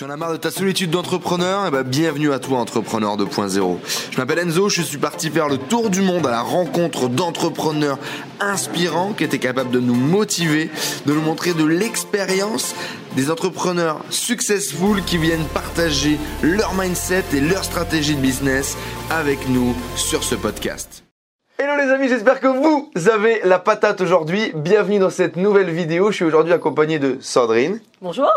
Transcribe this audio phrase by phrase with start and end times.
[0.00, 1.66] Tu en as marre de ta solitude d'entrepreneur?
[1.66, 3.76] Eh ben, bienvenue à toi, Entrepreneur 2.0.
[4.10, 7.98] Je m'appelle Enzo, je suis parti faire le tour du monde à la rencontre d'entrepreneurs
[8.40, 10.70] inspirants qui étaient capables de nous motiver,
[11.04, 12.74] de nous montrer de l'expérience,
[13.14, 18.78] des entrepreneurs successful qui viennent partager leur mindset et leur stratégie de business
[19.10, 21.04] avec nous sur ce podcast.
[21.58, 24.50] Hello les amis, j'espère que vous avez la patate aujourd'hui.
[24.54, 26.10] Bienvenue dans cette nouvelle vidéo.
[26.10, 27.80] Je suis aujourd'hui accompagné de Sandrine.
[28.00, 28.30] Bonjour.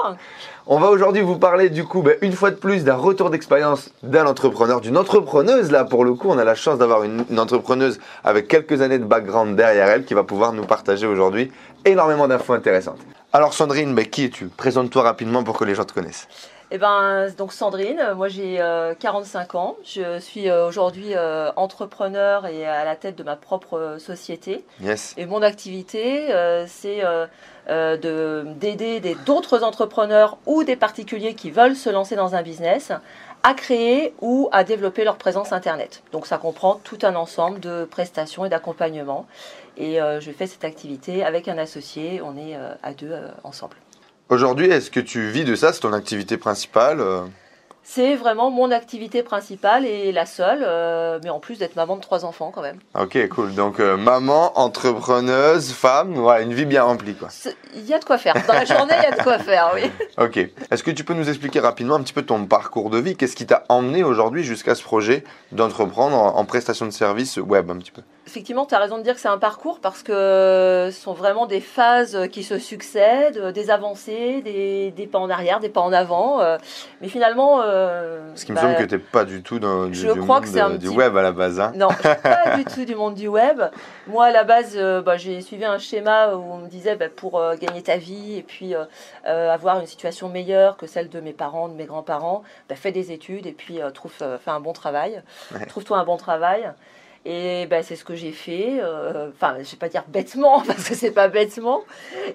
[0.66, 3.90] On va aujourd'hui vous parler du coup, ben, une fois de plus, d'un retour d'expérience
[4.02, 5.72] d'un entrepreneur, d'une entrepreneuse.
[5.72, 8.98] Là, pour le coup, on a la chance d'avoir une, une entrepreneuse avec quelques années
[8.98, 11.52] de background derrière elle qui va pouvoir nous partager aujourd'hui
[11.84, 13.00] énormément d'infos intéressantes.
[13.34, 14.46] Alors Sandrine, ben, qui es-tu?
[14.48, 16.30] Présente-toi rapidement pour que les gens te connaissent.
[16.76, 19.76] Eh ben, donc Sandrine, moi j'ai euh, 45 ans.
[19.84, 24.64] Je suis euh, aujourd'hui euh, entrepreneur et à la tête de ma propre euh, société.
[24.82, 25.14] Yes.
[25.18, 27.28] Et mon activité, euh, c'est euh, euh,
[27.68, 32.92] d'aider des- d'autres entrepreneurs ou des particuliers qui veulent se lancer dans un business
[33.44, 36.02] à créer ou à développer leur présence Internet.
[36.14, 39.26] Donc ça comprend tout un ensemble de prestations et d'accompagnement.
[39.76, 42.22] Et euh, je fais cette activité avec un associé.
[42.24, 43.76] On est euh, à deux euh, ensemble.
[44.30, 45.74] Aujourd'hui, est-ce que tu vis de ça?
[45.74, 47.22] C'est ton activité principale euh?
[47.86, 52.02] C'est vraiment mon activité principale et la seule, euh, mais en plus d'être maman de
[52.02, 52.80] trois enfants quand même.
[52.98, 53.54] Ok, cool.
[53.56, 57.28] Donc euh, maman, entrepreneuse, femme, une vie bien remplie quoi.
[57.76, 58.36] Il y a de quoi faire.
[58.48, 59.92] Dans la journée, il y a de quoi faire, oui.
[60.18, 60.38] Ok.
[60.72, 63.18] Est-ce que tu peux nous expliquer rapidement un petit peu ton parcours de vie?
[63.18, 67.70] Qu'est-ce qui t'a emmené aujourd'hui jusqu'à ce projet d'entreprendre en, en prestation de service web
[67.70, 68.02] un petit peu?
[68.34, 71.46] Effectivement, tu as raison de dire que c'est un parcours parce que ce sont vraiment
[71.46, 75.94] des phases qui se succèdent, des avancées, des, des pas en arrière, des pas en
[75.94, 76.42] avant.
[76.42, 76.58] euh,
[77.00, 77.62] Mais finalement.
[77.64, 80.20] euh, Parce qu'il me bah, semble que t'es pas du tout dans du, je du
[80.20, 81.60] crois monde que c'est un euh, du petit- web à la base.
[81.60, 83.62] Hein Non, je suis pas du tout du monde du web.
[84.08, 87.10] Moi, à la base, euh, bah, j'ai suivi un schéma où on me disait bah,
[87.16, 88.86] pour euh, gagner ta vie et puis euh,
[89.28, 92.92] euh, avoir une situation meilleure que celle de mes parents, de mes grands-parents, bah, fais
[92.92, 95.22] des études et puis euh, trouve, euh, fais un bon travail.
[95.54, 95.68] Ouais.
[95.68, 96.72] Trouve-toi un bon travail.
[97.26, 98.80] Et bah, c'est ce que j'ai fait.
[98.82, 101.82] euh, Enfin, je vais pas dire bêtement parce que c'est pas bêtement,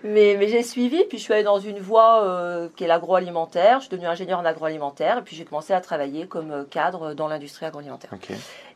[0.02, 1.04] mais, mais j'ai suivi.
[1.04, 3.76] Puis je suis allée dans une voie euh, qui est l'agroalimentaire.
[3.80, 7.12] Je suis devenue ingénieure en agroalimentaire et puis j'ai commencé à travailler comme euh, cadre
[7.12, 8.10] dans l'industrie agroalimentaire.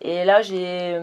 [0.02, 1.00] Et là, j'ai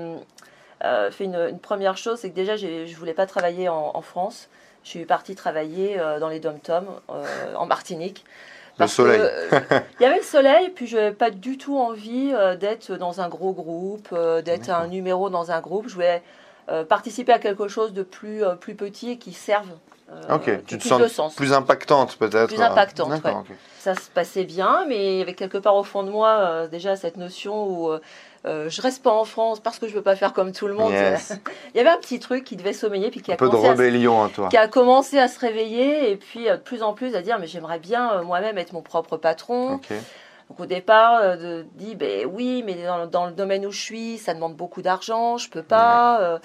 [0.84, 3.91] euh, fait une, une première chose, c'est que déjà, je ne voulais pas travailler en,
[3.95, 4.47] en France.
[4.84, 6.85] Je suis partie travailler euh, dans les dom-toms
[7.55, 8.23] en Martinique.
[8.79, 9.19] Le soleil.
[9.22, 9.62] euh,
[10.00, 13.22] Il y avait le soleil, puis je n'avais pas du tout envie euh, d'être dans
[13.22, 15.88] un gros groupe, euh, d'être un numéro dans un groupe.
[15.88, 16.22] Je voulais
[16.84, 19.69] participer à quelque chose de plus, euh, plus petit et qui serve.
[20.12, 20.50] euh, Ok.
[20.66, 22.47] Tu te sens plus impactante peut-être.
[22.47, 23.44] Plus impactante, D'accord.
[23.50, 23.56] ouais.
[23.80, 26.68] Ça se passait bien, mais il y avait quelque part au fond de moi euh,
[26.68, 28.00] déjà cette notion où euh,
[28.46, 30.74] euh, je reste pas en France parce que je veux pas faire comme tout le
[30.74, 30.91] monde.
[30.91, 31.34] Yes.
[31.74, 33.52] il y avait un petit truc qui devait sommeiller puis qui a, Un peu de
[33.52, 34.50] commencé à, se- rébellion en toi.
[34.50, 37.38] qui a commencé à se réveiller et puis euh, de plus en plus à dire
[37.40, 39.79] mais j'aimerais bien euh, moi-même être mon propre patron.
[40.49, 44.17] Donc au départ, euh, dit ben oui, mais dans, dans le domaine où je suis,
[44.17, 46.21] ça demande beaucoup d'argent, je peux pas.
[46.21, 46.39] euh.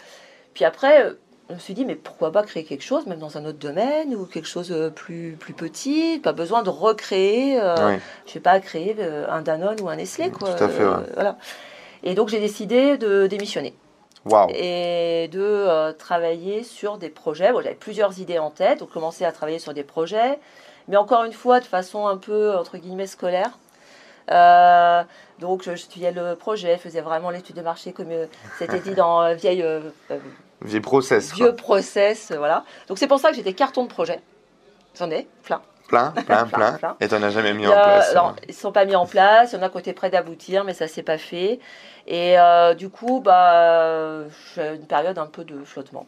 [0.53, 1.15] Puis après, euh,
[1.49, 4.15] je me suis dit mais pourquoi pas créer quelque chose, même dans un autre domaine
[4.15, 7.59] ou quelque chose euh, plus plus petit, pas besoin de recréer.
[7.61, 7.99] euh, Oui.
[8.27, 8.95] je sais pas créer
[9.29, 10.53] un Danone ou un Nestlé quoi.
[10.53, 10.95] Tout à fait, ouais.
[11.15, 11.37] voilà.
[12.03, 13.75] Et donc j'ai décidé de démissionner
[14.55, 17.53] et de euh, travailler sur des projets.
[17.53, 20.39] Bon, j'avais plusieurs idées en tête, donc commencer à travailler sur des projets,
[20.89, 23.59] mais encore une fois de façon un peu entre guillemets scolaire.
[24.31, 25.03] Euh,
[25.39, 28.27] donc je étudiais le projet, faisais vraiment l'étude de marché comme euh,
[28.59, 29.65] c'était dit dans euh, vieille
[30.63, 31.33] Vieux process.
[31.33, 31.37] quoi.
[31.47, 32.65] vieux process, voilà.
[32.89, 34.21] Donc c'est pour ça que j'étais carton de projet.
[34.99, 35.61] J'en ai plein.
[35.89, 36.97] Plein, plein, Plein, plein.
[37.01, 38.17] Et t'en as jamais mis en place.
[38.17, 38.35] hein.
[38.45, 39.53] ils ne sont pas mis en place.
[39.53, 41.61] Il y en a qui étaient près d'aboutir, mais ça s'est pas fait.
[42.07, 44.21] Et euh, du coup, bah,
[44.55, 46.07] j'ai une période un peu de flottement.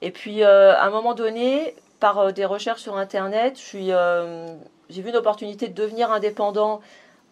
[0.00, 4.56] Et puis, euh, à un moment donné, par des recherches sur Internet, je
[4.88, 6.80] j'ai vu une opportunité de devenir indépendant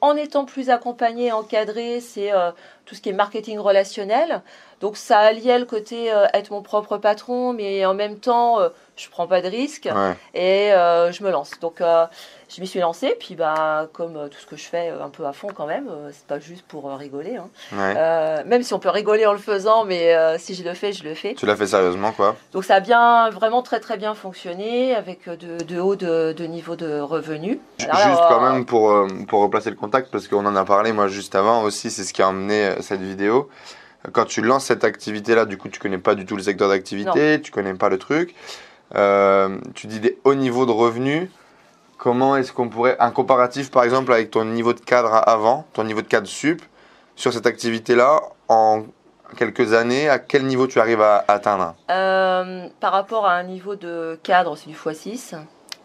[0.02, 2.00] en étant plus accompagné, encadré.
[2.00, 2.50] C'est euh,
[2.84, 4.42] tout ce qui est marketing relationnel.
[4.80, 8.68] Donc, ça alliait le côté euh, être mon propre patron, mais en même temps, euh,
[8.96, 10.14] je prends pas de risques Ouais.
[10.34, 11.52] et euh, je me lance.
[11.60, 12.04] Donc euh,
[12.54, 15.32] je m'y suis lancée, puis bah comme tout ce que je fais un peu à
[15.32, 17.36] fond quand même, c'est pas juste pour rigoler.
[17.36, 17.48] hein.
[17.72, 18.44] Ouais.
[18.44, 21.14] Même si on peut rigoler en le faisant, mais si je le fais, je le
[21.14, 21.34] fais.
[21.34, 22.36] Tu l'as fait sérieusement quoi?
[22.52, 26.44] Donc ça a bien, vraiment très très bien fonctionné avec de, de hauts de, de
[26.44, 27.58] niveaux de revenus.
[27.78, 31.34] Juste quand même pour, pour replacer le contact, parce qu'on en a parlé moi juste
[31.34, 33.48] avant aussi, c'est ce qui a emmené cette vidéo.
[34.12, 37.40] Quand tu lances cette activité-là, du coup tu connais pas du tout le secteur d'activité,
[37.40, 38.34] tu connais pas le truc.
[38.94, 41.28] Euh, tu dis des hauts niveaux de revenus.
[41.98, 45.84] Comment est-ce qu'on pourrait, un comparatif par exemple avec ton niveau de cadre avant, ton
[45.84, 46.60] niveau de cadre sup,
[47.14, 48.82] sur cette activité-là, en
[49.36, 51.76] quelques années, à quel niveau tu arrives à atteindre?
[51.90, 55.36] Euh, par rapport à un niveau de cadre, c'est du x6.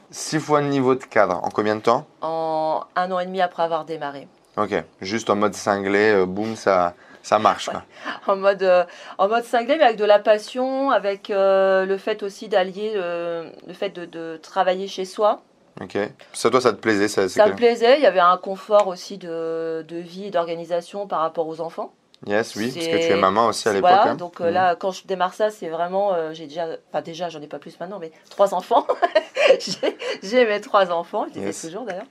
[0.10, 1.40] Six fois le niveau de cadre.
[1.44, 2.08] En combien de temps?
[2.22, 4.28] En un an et demi après avoir démarré.
[4.58, 4.74] Ok.
[5.02, 6.94] Juste en mode cinglé, euh, boum, ça,
[7.24, 7.70] ça marche.
[7.70, 7.84] Quoi.
[8.28, 8.84] En mode, euh,
[9.18, 13.74] en mode cinglé, mais avec de la passion, avec euh, le fait aussi d'allier le
[13.74, 15.42] fait de, de travailler chez soi.
[15.80, 15.98] Ok.
[16.34, 19.18] Ça, toi, ça te plaisait ça, Ça me plaisait, il y avait un confort aussi
[19.20, 21.94] de, de vie et d'organisation par rapport aux enfants.
[22.26, 23.92] Yes, oui, parce que tu es maman aussi à l'époque.
[23.92, 24.16] Voilà, hein.
[24.16, 24.54] donc euh, Mhm.
[24.56, 27.60] là, quand je démarre ça, c'est vraiment, euh, j'ai déjà, enfin déjà, j'en ai pas
[27.60, 28.88] plus maintenant, mais trois enfants.
[30.24, 31.62] j'ai mes trois enfants, je les ai Yes.
[31.62, 32.06] toujours d'ailleurs.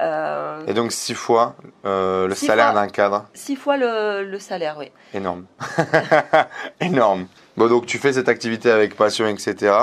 [0.00, 3.26] Euh, Et donc six fois euh, le Six salaire d'un cadre.
[3.34, 4.90] six fois le, le salaire, oui.
[5.14, 5.46] Énorme.
[6.80, 7.26] Énorme.
[7.56, 9.74] Bon, donc tu fais cette activité avec passion, etc.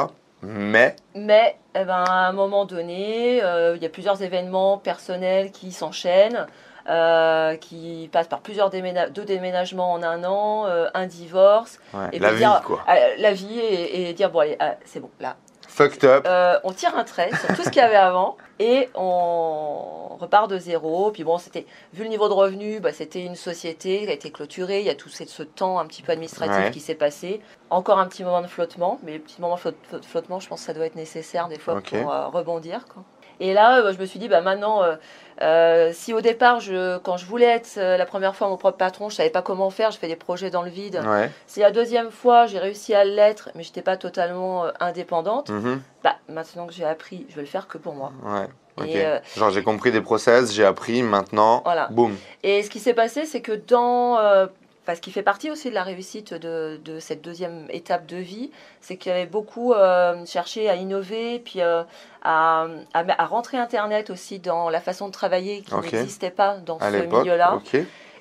[0.42, 5.52] Mais, Mais eh ben, à un moment donné, euh, il y a plusieurs événements personnels
[5.52, 6.46] qui s'enchaînent,
[6.88, 12.20] euh, qui passent par plusieurs deux déménagements en un an, euh, un divorce, ouais, Et
[12.20, 12.82] la puis vie, dire- quoi.
[12.88, 15.36] euh, la vie et, et dire bon allez, ah, c'est bon là.
[15.76, 16.24] Fucked up.
[16.26, 20.50] Euh, on tire un trait sur tout ce qu'il y avait avant et on repart
[20.50, 21.12] de zéro.
[21.12, 24.32] Puis bon, c'était vu le niveau de revenu, bah, c'était une société qui a été
[24.32, 24.80] clôturée.
[24.80, 26.72] Il y a tout ce ce temps un petit peu administratif Ouais.
[26.72, 27.42] qui s'est passé.
[27.70, 30.62] Encore un petit moment de flottement, mais petit moment de flot- flot- flottement, je pense
[30.62, 32.86] que ça doit être nécessaire des fois pour euh, rebondir.
[32.94, 33.04] quoi.
[33.40, 34.96] Et là, euh, je me suis dit, bah maintenant, euh,
[35.42, 39.10] euh, si au départ, je, quand je voulais être la première fois mon propre patron,
[39.10, 41.02] je savais pas comment faire, je fais des projets dans le vide.
[41.06, 41.30] Ouais.
[41.48, 45.82] Si la deuxième fois, j'ai réussi à l'être, mais j'étais pas totalement indépendante, Mhm.
[46.04, 48.12] bah maintenant que j'ai appris, je vais le faire que pour moi.
[48.24, 48.48] Ouais.
[48.78, 48.88] Ok.
[48.88, 51.88] Et, euh, Genre j'ai compris des process, j'ai appris, maintenant, Voilà.
[51.92, 52.16] boum.
[52.44, 54.18] Et ce qui s'est passé, c'est que dans.
[54.20, 54.48] euh,
[54.86, 58.52] parce qu'il fait partie aussi de la réussite de, de cette deuxième étape de vie,
[58.82, 61.84] c'est qu'il y avait beaucoup euh, cherché à innover, puis euh,
[62.24, 66.78] à, à, à rentrer Internet aussi dans la façon de travailler qui n'existait pas dans
[66.78, 67.60] À ce milieu-là.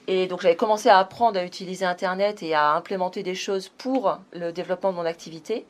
[0.07, 4.19] Et donc j'avais commencé à apprendre à utiliser Internet et à implémenter des choses pour
[4.33, 5.67] le développement de mon activité.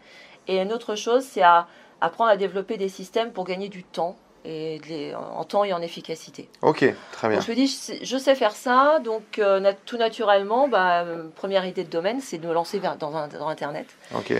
[0.48, 1.66] Et une autre chose, c'est à
[2.00, 5.80] apprendre à développer des systèmes pour gagner du temps, et les- en temps et en
[5.80, 6.48] efficacité.
[6.62, 7.38] Ok, très bien.
[7.38, 10.68] Donc je me dis, je sais, je sais faire ça, donc euh, nat- tout naturellement,
[10.68, 13.86] bah, euh, première idée de domaine, c'est de me lancer vers, dans, un- dans Internet.
[14.14, 14.32] Ok.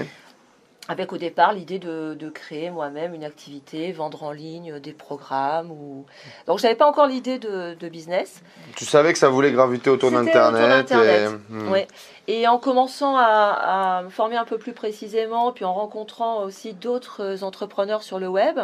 [0.87, 4.93] Avec au départ l'idée de, de créer moi-même une activité, vendre en ligne euh, des
[4.93, 5.71] programmes.
[5.71, 6.05] Ou...
[6.47, 8.43] Donc j'avais pas encore l'idée de, de business.
[8.77, 10.93] Tu savais que ça voulait graviter autour d'Internet.
[10.93, 11.55] et-.
[11.71, 11.89] Ouais.
[12.29, 13.23] Et en commençant à,
[13.99, 18.29] à me former un peu plus précisément, puis en rencontrant aussi d'autres entrepreneurs sur le
[18.29, 18.59] web,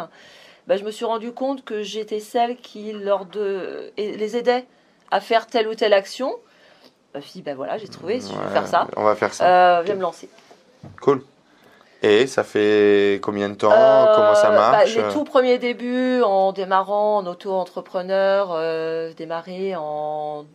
[0.67, 4.65] bah, je me suis rendu compte que j'étais celle qui leur de, les aidait
[5.09, 6.31] à faire telle ou telle action.
[7.13, 9.03] Bah, je me suis dit, bah voilà, j'ai trouvé, si je veux faire ça, On
[9.03, 9.79] va faire ça.
[9.79, 10.29] euh, je vais me lancer.
[11.01, 11.23] Cool.
[12.03, 13.71] Et ça fait combien de temps?
[13.71, 14.95] Euh, Comment ça bah, marche?
[14.95, 20.45] Les tout premiers débuts en démarrant en auto-entrepreneur, euh, démarré en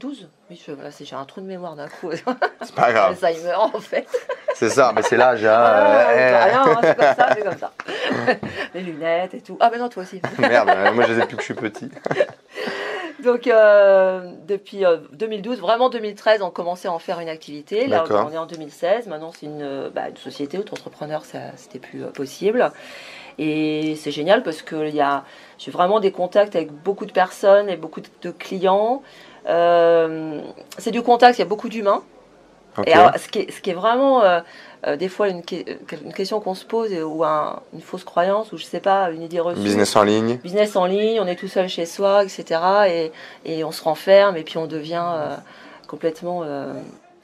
[0.00, 0.28] 2012.
[0.50, 2.10] Oui, je, voilà, j'ai un trou de mémoire d'un coup.
[2.62, 3.18] C'est pas grave.
[3.22, 4.06] Alzheimer en fait.
[4.54, 5.44] C'est ça, mais c'est l'âge.
[5.44, 5.52] hein.
[5.54, 7.72] Ah, Euh, c'est comme ça, c'est comme ça.
[8.74, 9.56] Les lunettes et tout.
[9.60, 10.20] Ah, mais non, toi aussi.
[10.38, 11.88] Merde, euh, moi je les ai depuis que je suis petit.
[13.22, 17.86] Donc, euh, depuis euh, 2012, vraiment 2013, on commençait à en faire une activité.
[17.86, 19.06] Là, on est en 2016.
[19.08, 22.70] Maintenant, c'est une, euh, bah, une société, auto-entrepreneur, ça, c'était plus euh, possible.
[23.38, 25.24] Et c'est génial parce que il y a,
[25.58, 29.02] j'ai vraiment des contacts avec beaucoup de personnes et beaucoup de clients.
[29.46, 30.40] Euh,
[30.78, 32.02] c'est du contact, il y a beaucoup d'humains.
[32.86, 34.40] Et alors, ce qui est, ce qui est vraiment euh,
[34.86, 35.56] euh, des fois une, que-
[36.04, 39.22] une question qu'on se pose ou un- une fausse croyance ou je sais pas, une
[39.22, 39.60] idée reçue.
[39.60, 40.36] Business en ligne.
[40.38, 42.60] Business en ligne, on est tout seul chez soi, etc.
[42.88, 43.12] Et,
[43.44, 45.02] et on se renferme et puis on devient
[45.88, 46.44] complètement.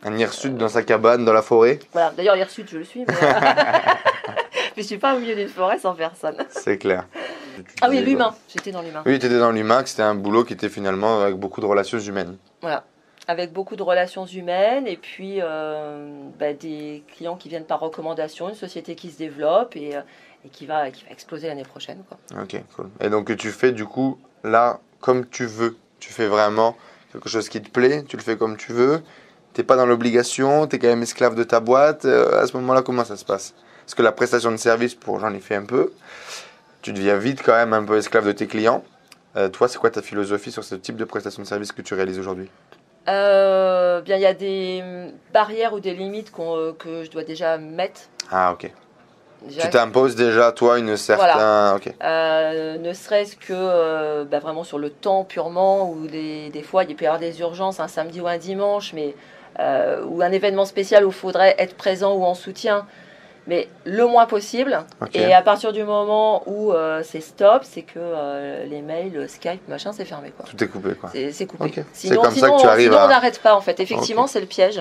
[0.05, 1.79] Un hirsute dans sa cabane, dans la forêt.
[1.93, 3.15] Voilà, d'ailleurs, hier sud, je le suis, mais
[4.77, 6.37] je suis pas au milieu d'une forêt sans personne.
[6.51, 7.07] C'est clair.
[7.81, 9.03] Ah oui, Tu l'humain, j'étais dans l'humain.
[9.07, 11.67] Oui, tu étais dans l'humain, que c'était un boulot qui était finalement avec beaucoup de
[11.67, 12.37] relations humaines.
[12.61, 12.85] Voilà.
[13.29, 16.09] Avec beaucoup de relations humaines et puis euh,
[16.39, 20.01] bah, des clients qui viennent par recommandation, une société qui se développe et, euh,
[20.45, 22.05] et qui, va, qui va exploser l'année prochaine.
[22.09, 22.19] Quoi.
[22.43, 22.89] Ok, cool.
[23.01, 25.77] Et donc tu fais du coup là comme tu veux.
[25.99, 26.77] Tu fais vraiment
[27.13, 29.03] quelque chose qui te plaît, tu le fais comme tu veux.
[29.55, 32.05] T'es pas dans l'obligation, t'es quand même esclave de ta boîte.
[32.05, 33.55] Euh, à ce moment-là, comment ça se passe?
[33.85, 35.93] Parce que la prestation de service, pour j'en ai fait un peu,
[36.87, 38.85] tu deviens vite quand même un peu esclave de tes clients.
[39.37, 41.95] Euh, toi, c'est quoi ta philosophie sur ce type de prestation de service que tu
[41.95, 42.49] réalises aujourd'hui?
[43.09, 44.85] Euh, bien, il y a des
[45.33, 48.03] barrières ou des limites euh, que je dois déjà mettre.
[48.31, 48.71] Ah, ok.
[49.43, 51.75] Déjà, Tu t'imposes déjà, toi, une certaine.
[51.75, 51.93] Ok.
[52.05, 56.95] Euh, ne serait-ce que bah, vraiment sur le temps purement, où des, des fois il
[56.95, 59.17] peut y avoir des urgences un samedi ou un dimanche, mais
[59.59, 62.87] ou un événement spécial où il faudrait être présent ou en soutien,
[63.47, 64.85] mais le moins possible.
[65.15, 69.67] Et à partir du moment où euh, c'est stop, c'est que euh, les mails, Skype,
[69.69, 70.33] machin, c'est fermé.
[70.37, 70.47] Quoi.
[70.49, 71.11] Tout est coupé, quoi.
[71.13, 71.65] C'est c'est coupé.
[71.65, 71.85] Ok.
[71.93, 73.79] C'est Sinon, comme ça sinon, que tu arrives sinon, à- on n'arrête pas en fait.
[73.81, 74.81] Effectivement, c'est le piège.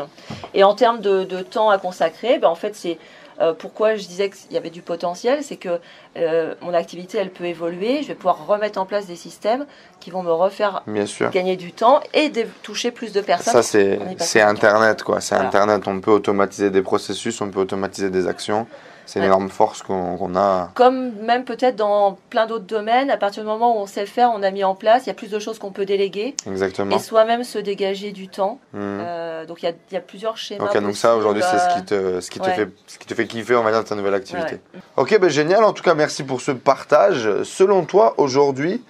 [0.54, 2.98] Et en termes de, de temps à consacrer, ben, en fait, c'est
[3.42, 5.80] Euh, pourquoi je disais qu'il y avait du potentiel C'est que
[6.18, 8.02] euh, mon activité, elle peut évoluer.
[8.02, 9.66] Je vais pouvoir remettre en place des systèmes
[10.00, 11.30] qui vont me refaire Bien sûr.
[11.32, 12.32] gagner du temps et
[12.64, 13.54] toucher plus de personnes.
[13.54, 14.42] Ça, c'est.
[14.42, 15.22] Internet, quoi.
[15.22, 15.50] C'est Voilà.
[15.50, 15.84] Internet.
[15.88, 18.68] On peut automatiser des processus, on peut automatiser des actions.
[19.06, 19.28] C'est une Ouais.
[19.28, 20.72] énorme force qu'on a.
[20.74, 24.08] Comme même peut-être dans plein d'autres domaines, à partir du moment où on sait le
[24.08, 26.36] faire, on a mis en place, il y a plus de choses qu'on peut déléguer
[26.48, 26.96] Exactement.
[26.96, 28.60] et soi-même se dégager du temps.
[28.74, 28.82] Mhm.
[28.82, 30.66] Euh, donc il y, a, y a plusieurs schémas.
[30.66, 31.86] Ok, donc ça aujourd'hui c'est ce qui possibles.
[32.16, 33.96] te, ce qui te fait, ce qui te fait kiffer, on va dire, de ta
[33.96, 34.60] nouvelle activité.
[34.74, 34.80] Ouais.
[34.98, 35.64] Ok, ben génial.
[35.64, 37.30] En tout cas, merci pour ce partage.
[37.44, 38.84] Selon toi, aujourd'hui,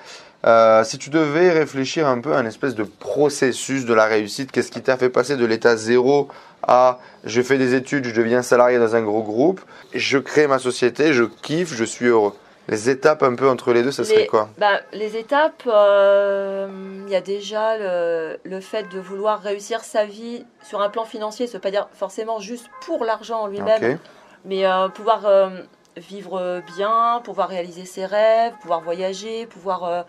[0.46, 4.52] euh, si tu devais réfléchir un peu à un espèce de processus de la réussite,
[4.52, 6.28] qu'est-ce qui t'a fait passer de l'état zéro
[6.68, 9.62] à je fais des études, je deviens salarié dans un gros groupe,
[9.94, 12.34] je crée ma société, je kiffe, je suis heureux.
[12.68, 16.68] Les étapes un peu entre les deux, ça serait quoi Ben, les étapes, euh,
[17.06, 21.06] il y a déjà le, le fait de vouloir réussir sa vie sur un plan
[21.06, 23.80] financier, ça ne veut pas dire forcément juste pour l'argent en lui-même,
[24.46, 25.50] mais euh, pouvoir euh,
[25.96, 30.06] vivre bien, pouvoir réaliser ses rêves, pouvoir voyager, pouvoir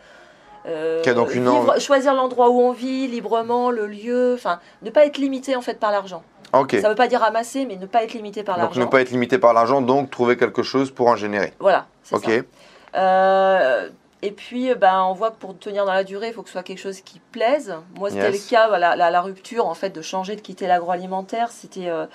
[0.67, 4.91] Ok, donc une vivre- env- choisir l'endroit où on vit librement, le lieu, enfin ne
[4.91, 6.25] pas être limité en fait par l'argent.
[6.81, 8.81] Ça ne veut pas dire ramasser, mais ne pas être limité par Donc l'argent.
[8.81, 11.53] ne pas être limité par l'argent, donc trouver quelque chose pour en générer.
[11.61, 12.21] Voilà, c'est ça.
[12.95, 13.89] Euh,
[14.23, 16.53] et puis, ben, on voit que pour tenir dans la durée, il faut que ce
[16.53, 17.75] soit quelque chose qui plaise.
[17.99, 18.45] Moi, c'était Yes.
[18.45, 21.51] le cas, la, la rupture, en fait, de changer, de quitter l'agroalimentaire.
[21.51, 22.07] C'était, euh,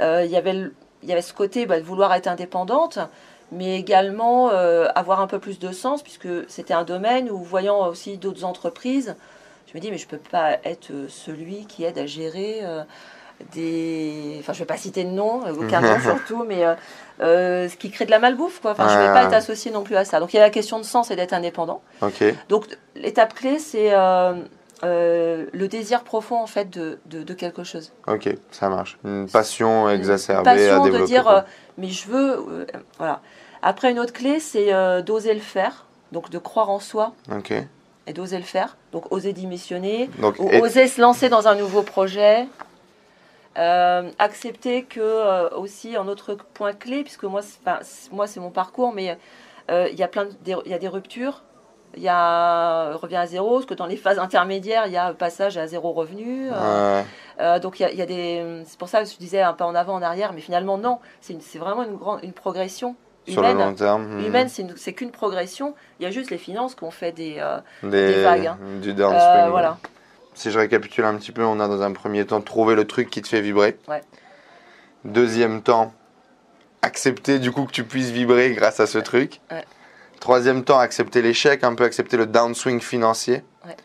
[0.00, 2.98] euh, il y avait, ce côté bah, de vouloir être indépendante,
[3.52, 7.86] mais également euh, avoir un peu plus de sens, puisque c'était un domaine où, voyant
[7.86, 9.14] aussi d'autres entreprises,
[9.66, 12.82] je me dis, mais je peux pas être euh, celui qui aide à gérer euh,
[13.52, 14.36] des...
[14.40, 16.74] Enfin, je vais pas citer de nom, euh, aucun nom surtout, mais euh,
[17.20, 18.72] euh, ce qui crée de la malbouffe, quoi.
[18.72, 19.12] Enfin, je vais Ah.
[19.12, 20.20] pas être associé non plus à ça.
[20.20, 21.82] Donc, il y a la question de sens et d'être indépendant.
[22.48, 24.34] Donc, l'étape clé, c'est euh,
[24.82, 27.92] le désir profond, en fait, de, de, de quelque chose.
[28.06, 28.98] Ok, ça marche.
[29.04, 31.02] Une passion Une exacerbée à passion développer.
[31.02, 31.40] de dire, euh,
[31.78, 32.32] mais je veux...
[32.50, 32.66] euh,
[32.98, 33.20] voilà.
[33.62, 34.70] Après, une autre clé, c'est
[35.02, 35.86] d'oser le faire.
[36.12, 37.52] Donc, de croire en soi Ok.
[38.06, 38.76] et d'oser le faire.
[38.92, 42.46] Donc, oser démissionner, Donc, et- oser se lancer dans un nouveau projet.
[43.56, 48.50] Euh, accepter que euh, aussi un autre point clé, puisque moi, c'est- moi c'est mon
[48.50, 49.16] parcours, mais
[49.70, 51.42] euh, il y a plein de, des- il y a des ruptures.
[51.96, 55.12] Il y a revient à zéro, parce que dans les phases intermédiaires, il y a
[55.14, 56.50] passage à zéro revenu.
[57.62, 59.52] donc il y a, il y a des, c'est pour ça que je disais un
[59.52, 62.32] pas en avant, en arrière, mais finalement non, c'est une- c'est vraiment une grande, une
[62.32, 62.96] progression
[63.28, 63.68] sur le humaine.
[63.68, 65.74] long terme, hmm, Humaine, c'est une- c'est qu'une progression.
[66.00, 67.40] Il y a juste les finances qu'on fait des,
[67.82, 68.58] des, des vagues, hein.
[68.82, 69.50] du downspring.
[69.50, 69.78] voilà.
[70.34, 73.08] Si je récapitule un petit peu, on a dans un premier temps trouvé le truc
[73.08, 73.78] qui te fait vibrer.
[73.88, 74.02] Ouais.
[75.04, 75.92] Deuxième temps,
[76.82, 79.40] accepter du coup que tu puisses vibrer grâce à ce truc.
[79.50, 79.64] Ouais.
[80.20, 83.44] Troisième temps, accepter l'échec, un peu accepter le downswing financier.
[83.64, 83.76] Ouais.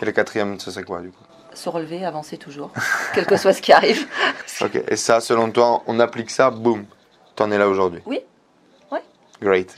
[0.00, 1.24] Et le quatrième, ce serait quoi du coup?
[1.54, 2.70] Se relever, avancer toujours,
[3.14, 4.06] quel que soit ce qui arrive.
[4.60, 6.84] Ok, et ça, selon toi, on applique ça, boum,
[7.36, 8.00] t'en es là aujourd'hui.
[8.06, 8.20] Oui.
[8.90, 9.02] Ouais.
[9.40, 9.76] Great.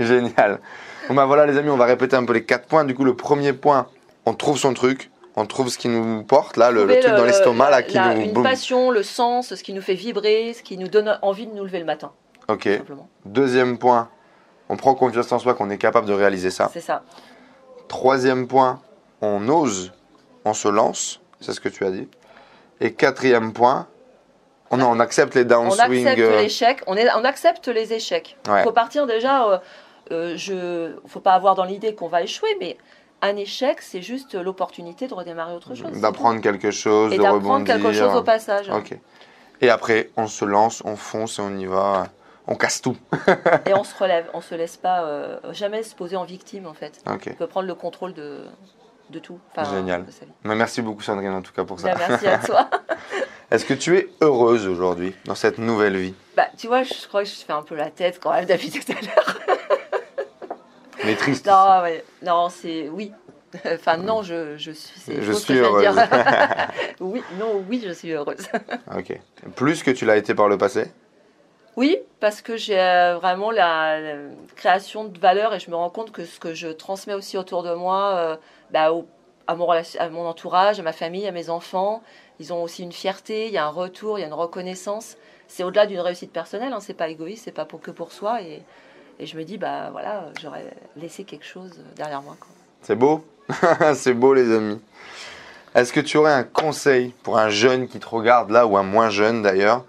[0.00, 0.60] Génial.
[1.08, 2.84] Bon bah voilà les amis, on va répéter un peu les quatre points.
[2.84, 3.88] Du coup, le premier point,
[4.26, 7.64] on trouve son truc, on trouve ce qui nous porte, là, le, truc dans l'estomac,
[7.70, 8.20] la- là, qui la- nous...
[8.22, 8.42] Une boum.
[8.42, 11.64] passion, le sens, ce qui nous fait vibrer, ce qui nous donne envie de nous
[11.64, 12.12] lever le matin,
[12.48, 12.68] Ok.
[13.24, 14.10] Deuxième point,
[14.68, 16.70] on prend confiance en soi qu'on est capable de réaliser ça.
[16.72, 17.02] C'est ça.
[17.88, 18.80] Troisième point,
[19.22, 19.92] on ose,
[20.44, 22.08] on se lance, c'est ce que tu as dit.
[22.80, 23.86] Et quatrième point,
[24.70, 26.06] on, on accepte les On downswing.
[26.06, 28.36] accepte euh, l'échec, on, est, on accepte les échecs.
[28.46, 28.62] Il Ouais.
[28.62, 29.58] faut partir déjà, euh,
[30.10, 32.76] euh, je, faut pas avoir dans l'idée qu'on va échouer, mais
[33.22, 36.00] un échec, c'est juste l'opportunité de redémarrer autre chose.
[36.00, 37.12] d'apprendre quelque chose.
[37.12, 37.76] Et de d'apprendre rebondir.
[37.76, 38.68] quelque chose au passage.
[38.70, 38.98] Ok.
[39.60, 42.08] Et après, on se lance, on fonce et on y va.
[42.46, 42.96] On casse tout.
[43.66, 46.74] Et on se relève, on se laisse pas euh, jamais se poser en victime en
[46.74, 47.00] fait.
[47.10, 47.28] Ok.
[47.30, 48.44] On peut prendre le contrôle de,
[49.08, 49.38] de tout.
[49.56, 50.04] Enfin, Génial.
[50.04, 50.10] de.
[50.42, 51.94] Mais merci beaucoup Sandrine en tout cas pour ça.
[51.94, 52.68] Bien, merci à toi.
[53.50, 56.14] Est-ce que tu es heureuse aujourd'hui dans cette nouvelle vie?
[56.36, 58.70] Bah, tu vois, je crois que je fais un peu la tête quand même depuis
[58.70, 59.38] tout à l'heure.
[61.04, 61.46] Mais triste.
[61.46, 63.12] Non, ouais, non, c'est oui.
[63.66, 65.14] Enfin, non, je, je suis.
[65.20, 65.80] Je suis heureuse.
[65.80, 65.94] dire.
[67.00, 68.48] oui, non, oui, je suis heureuse.
[68.96, 69.18] Ok.
[69.54, 70.90] Plus que tu l'as été par le passé?
[71.76, 73.98] Oui, parce que j'ai euh, vraiment la,
[74.54, 77.62] création de valeur et je me rends compte que ce que je transmets aussi autour
[77.64, 78.36] de moi, euh,
[78.70, 79.06] bah, au-
[79.46, 82.02] à, mon, à mon entourage, à ma famille, à mes enfants,
[82.38, 85.16] ils ont aussi une fierté, il y a un retour, il y a une reconnaissance.
[85.48, 88.40] C'est au-delà d'une réussite personnelle, hein, c'est pas égoïste, c'est pas pour, que pour soi.
[88.42, 88.62] Et,
[89.18, 92.36] et je me dis, bah voilà, j'aurais laissé quelque chose derrière moi.
[92.82, 93.24] C'est beau
[93.94, 94.80] C'est beau les amis.
[95.74, 98.82] Est-ce que tu aurais un conseil pour un jeune qui te regarde là, ou un
[98.82, 99.84] moins jeune d'ailleurs,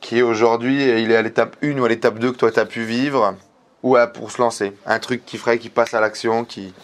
[0.00, 2.60] qui est aujourd'hui, il est à l'étape 1 ou à l'étape 2 que toi tu
[2.60, 3.34] as pu vivre,
[3.82, 4.72] ou à- pour se lancer?
[4.86, 6.74] Un truc qui ferait, qui passe à l'action, qui,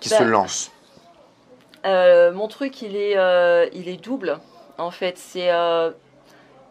[0.00, 0.70] qui se Ben, lance?
[1.86, 4.38] Euh, mon truc, il est, euh, il est double.
[4.76, 5.90] En fait, c'est euh,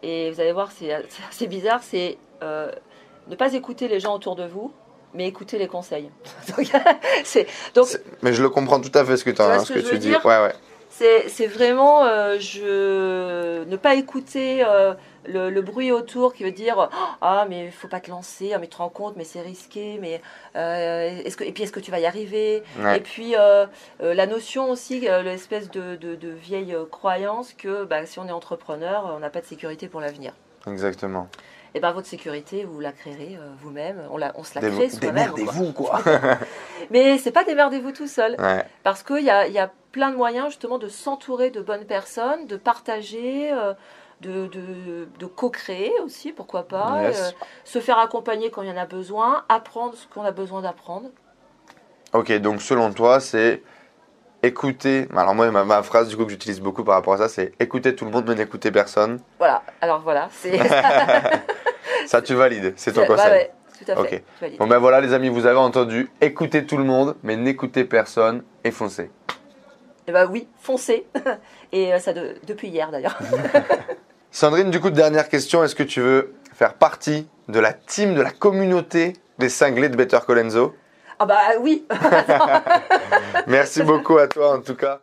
[0.02, 0.92] Et vous allez voir, c'est
[1.30, 2.16] assez bizarre, c'est
[3.28, 4.72] ne pas écouter les gens autour de vous,
[5.14, 6.10] mais écouter les conseils.
[6.56, 6.72] donc,
[7.74, 7.86] donc,
[8.22, 10.12] Mais je le comprends tout à fait ce que, hein, ce ce que tu dis.
[10.12, 10.54] Ouais, ouais.
[10.90, 14.94] c'est, vraiment euh, je, ne pas écouter euh,
[15.26, 18.58] le, le bruit autour qui veut dire Ah, mais il faut pas te lancer, ah,
[18.58, 20.20] mais tu te rends compte, mais c'est risqué, mais
[20.56, 22.62] euh, est-ce que, et puis est-ce que tu vas y arriver?
[22.78, 22.98] Ouais.
[22.98, 23.34] Et puis
[24.00, 29.12] la notion aussi, l'espèce de, de, de vieille croyance que bah, si on est entrepreneur,
[29.16, 30.34] on n'a pas de sécurité pour l'avenir.
[30.66, 31.28] Exactement.
[31.74, 34.02] Et ben votre sécurité, vous la créerez euh, vous-même.
[34.10, 35.14] On, la, on se la crée soi-même.
[35.14, 36.00] Démerdez-vous, quoi.
[36.90, 38.34] Mais c'est pas démerdez-vous tout seul.
[38.40, 38.64] ouais.
[38.82, 42.46] Parce qu'il y a, y a plein de moyens justement de s'entourer de bonnes personnes,
[42.46, 43.74] de partager, euh,
[44.20, 47.02] de, de, de co-créer aussi, pourquoi pas.
[47.02, 47.20] Yes.
[47.20, 47.30] euh,
[47.64, 51.08] se faire accompagner quand il y en a besoin, apprendre ce qu'on a besoin d'apprendre.
[52.12, 53.62] Ok, donc selon toi, c'est
[54.42, 55.06] écouter.
[55.16, 57.52] Alors, moi, ma, ma phrase du coup que j'utilise beaucoup par rapport à ça, c'est
[57.60, 59.20] écouter tout le monde mais n'écouter personne.
[59.38, 60.58] Voilà, alors voilà, c'est.
[62.06, 62.72] Ça, tu valides.
[62.76, 63.30] C'est ton Ouais, conseil.
[63.30, 63.50] ouais,
[63.84, 64.00] tout à fait.
[64.00, 64.22] Ok.
[64.36, 64.58] je valide.
[64.58, 68.42] Bon ben voilà les amis, vous avez entendu, écoutez tout le monde, mais n'écoutez personne
[68.64, 69.10] et foncez.
[70.06, 71.06] Et bah oui, foncez.
[71.72, 73.18] Et euh, ça de- depuis hier d'ailleurs.
[74.32, 78.22] Sandrine, du coup, dernière question, est-ce que tu veux faire partie de la team, de
[78.22, 80.74] la communauté des cinglés de Better Colenso?
[81.22, 81.86] Ah bah oui.
[83.46, 85.02] Merci beaucoup à toi en tout cas.